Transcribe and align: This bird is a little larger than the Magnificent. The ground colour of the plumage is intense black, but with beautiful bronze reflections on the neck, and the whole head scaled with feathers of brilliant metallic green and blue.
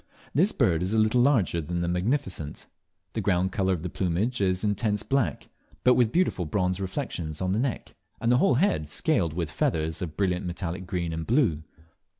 This 0.33 0.51
bird 0.51 0.81
is 0.81 0.95
a 0.95 0.97
little 0.97 1.21
larger 1.21 1.61
than 1.61 1.81
the 1.81 1.87
Magnificent. 1.87 2.65
The 3.13 3.21
ground 3.21 3.51
colour 3.51 3.71
of 3.71 3.83
the 3.83 3.89
plumage 3.91 4.41
is 4.41 4.63
intense 4.63 5.03
black, 5.03 5.47
but 5.83 5.93
with 5.93 6.11
beautiful 6.11 6.45
bronze 6.47 6.81
reflections 6.81 7.39
on 7.39 7.51
the 7.51 7.59
neck, 7.59 7.93
and 8.19 8.31
the 8.31 8.37
whole 8.37 8.55
head 8.55 8.89
scaled 8.89 9.33
with 9.35 9.51
feathers 9.51 10.01
of 10.01 10.17
brilliant 10.17 10.47
metallic 10.47 10.87
green 10.87 11.13
and 11.13 11.27
blue. 11.27 11.61